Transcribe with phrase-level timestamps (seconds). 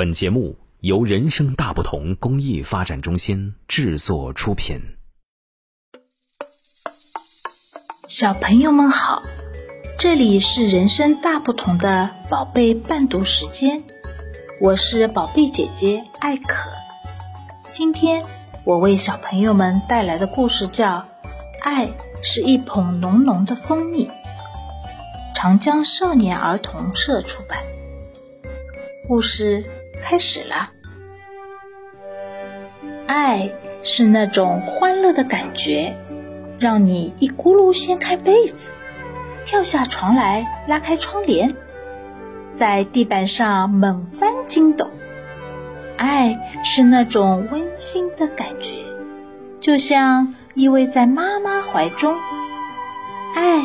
[0.00, 4.80] 本节目由人生大不同公益发展中心制作出品。
[8.08, 9.22] 小朋友们好，
[9.98, 13.84] 这里是人生大不同的宝贝伴读时间，
[14.62, 16.70] 我是宝贝姐姐艾可。
[17.74, 18.24] 今天
[18.64, 20.86] 我为小朋友们带来的故事叫
[21.60, 21.90] 《爱
[22.22, 24.06] 是一捧浓浓的蜂蜜》，
[25.34, 27.58] 长江少年儿童社出版。
[29.06, 29.62] 故事。
[30.02, 30.70] 开始了，
[33.06, 33.50] 爱
[33.82, 35.96] 是那种欢乐的感觉，
[36.58, 38.72] 让你一咕噜掀开被子，
[39.44, 41.54] 跳下床来拉开窗帘，
[42.50, 44.90] 在地板上猛翻筋斗。
[45.96, 48.84] 爱是那种温馨的感觉，
[49.60, 52.16] 就像依偎在妈妈怀中。
[53.34, 53.62] 爱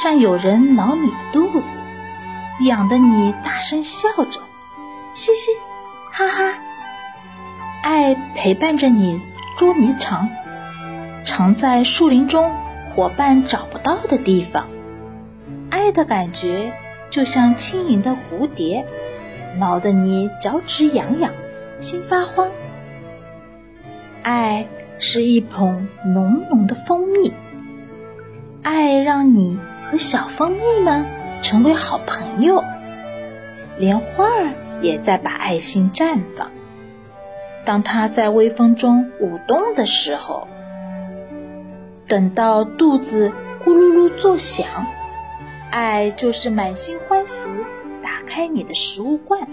[0.00, 1.78] 像有人挠你的肚子，
[2.60, 4.40] 痒得你大声笑着，
[5.14, 5.50] 嘻嘻。
[6.18, 6.58] 哈哈，
[7.84, 9.20] 爱陪伴着你
[9.56, 10.28] 捉迷藏，
[11.22, 12.56] 藏在树林中
[12.92, 14.66] 伙伴找不到的地方。
[15.70, 16.72] 爱的感觉
[17.12, 18.84] 就像轻盈的蝴蝶，
[19.58, 21.30] 挠得你脚趾痒痒，
[21.78, 22.48] 心发慌。
[24.24, 24.66] 爱
[24.98, 27.32] 是一捧浓浓的蜂蜜，
[28.64, 29.56] 爱让你
[29.88, 31.06] 和小蜂蜜们
[31.42, 32.64] 成为好朋友，
[33.78, 34.52] 连花儿。
[34.80, 36.50] 也在把爱心绽放。
[37.64, 40.48] 当它在微风中舞动的时候，
[42.06, 43.32] 等到肚子
[43.64, 44.86] 咕噜噜作响，
[45.70, 47.50] 爱就是满心欢喜，
[48.02, 49.46] 打开你的食物罐，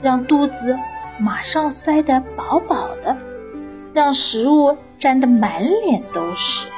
[0.00, 0.78] 让肚子
[1.18, 3.18] 马上塞得饱饱的，
[3.92, 6.68] 让食物沾得满脸都是。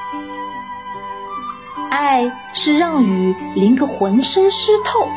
[1.91, 5.09] 爱是让雨淋个浑身湿透。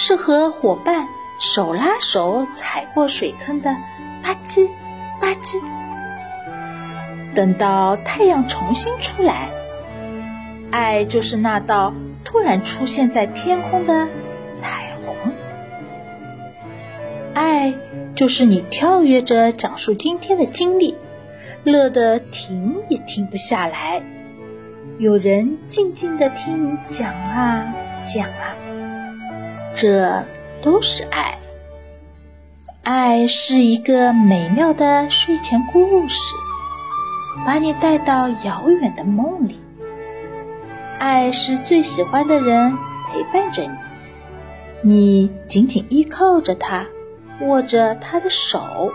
[0.00, 1.08] 是和伙伴
[1.40, 3.72] 手拉手踩过水坑的
[4.22, 4.68] 吧唧
[5.20, 5.60] 吧唧。
[7.34, 9.48] 等到太阳重新出来，
[10.70, 11.92] 爱就是那道
[12.24, 14.06] 突然出现在天空的
[14.54, 15.32] 彩虹。
[17.34, 17.74] 爱
[18.14, 20.96] 就是你跳跃着讲述今天的经历，
[21.64, 24.00] 乐得停也停不下来。
[24.98, 27.74] 有人静静的听你讲啊
[28.04, 28.67] 讲啊。
[29.74, 30.24] 这
[30.60, 31.38] 都是爱，
[32.82, 36.34] 爱是一个美妙的睡前故事，
[37.46, 39.60] 把你带到遥远的梦里。
[40.98, 43.70] 爱是最喜欢的人陪伴着你，
[44.82, 46.86] 你紧紧依靠着他，
[47.40, 48.92] 握着他的手。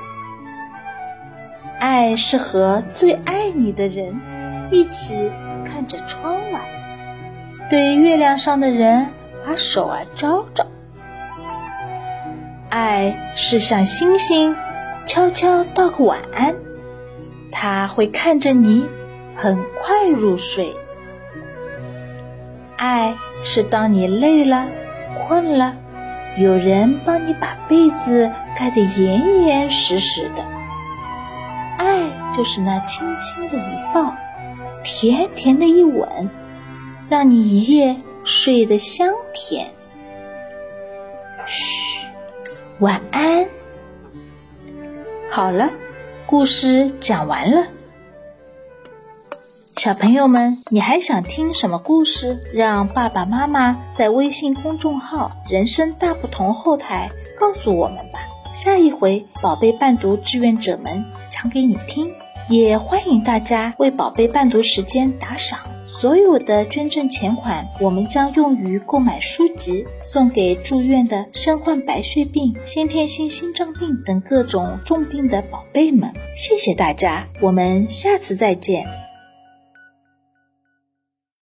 [1.79, 4.19] 爱是和最爱你的人
[4.69, 5.31] 一起
[5.63, 6.59] 看着窗外，
[7.69, 9.07] 对月亮上的人
[9.45, 10.65] 把手儿招招。
[12.69, 14.55] 爱是向星星
[15.05, 16.55] 悄悄道个晚安，
[17.51, 18.85] 他会看着你
[19.35, 20.75] 很快入睡。
[22.77, 24.67] 爱是当你累了、
[25.27, 25.75] 困了，
[26.37, 30.43] 有人帮你把被子盖得严严实实的。
[31.77, 34.15] 爱就是那轻轻的一抱，
[34.83, 36.29] 甜甜的一吻，
[37.09, 39.67] 让你一夜睡得香甜。
[41.45, 42.07] 嘘。
[42.79, 43.45] 晚安。
[45.29, 45.69] 好了，
[46.25, 47.67] 故事讲完了。
[49.77, 52.39] 小朋友们，你还想听什么故事？
[52.53, 58.19] 让爸爸妈妈在微信公众号“人生大不同”后台告诉我们吧。
[58.53, 62.15] 下一回，宝贝伴读志愿者们讲给你听。
[62.49, 65.59] 也欢迎大家为宝贝伴读时间打赏。
[65.99, 76.11] 所有的捐赠钱款，我们将用于购买书籍，送给住院的身患白血病、先天性心脏病等各种重病的宝贝们。
[76.35, 79.02] 谢谢大家，我们下次再见。